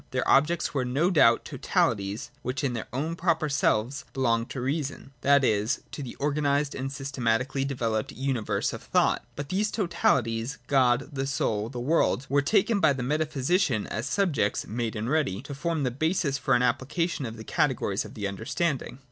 Their 0.09 0.27
objects 0.27 0.73
were 0.73 0.83
no 0.83 1.11
doubt 1.11 1.45
totalities 1.45 2.31
which 2.41 2.63
in 2.63 2.73
their 2.73 2.87
own 2.91 3.15
proper 3.15 3.47
selves 3.49 4.03
belong 4.13 4.47
to 4.47 4.59
reason,— 4.59 5.11
that 5.21 5.43
is, 5.43 5.81
to 5.91 6.01
the 6.01 6.17
organised 6.19 6.73
and 6.73 6.91
systematically 6.91 7.63
developed 7.63 8.11
universe 8.11 8.73
of 8.73 8.81
thought. 8.81 9.23
But 9.35 9.49
these 9.49 9.71
totahties— 9.71 10.57
God, 10.79 11.09
the 11.13 11.27
Soul, 11.27 11.69
the 11.69 11.79
World,— 11.79 12.25
were 12.31 12.41
taken 12.41 12.79
by 12.79 12.93
the 12.93 13.03
meta 13.03 13.27
physician 13.27 13.85
as 13.85 14.07
subjects 14.07 14.65
made 14.65 14.95
and 14.95 15.07
ready, 15.07 15.39
to 15.43 15.53
form 15.53 15.83
the 15.83 15.91
basis 15.91 16.39
for 16.39 16.55
an 16.55 16.63
application 16.63 17.27
of 17.27 17.37
the 17.37 17.43
categories 17.43 18.03
of 18.03 18.15
the 18.15 18.27
under 18.27 18.43
standing. 18.43 18.97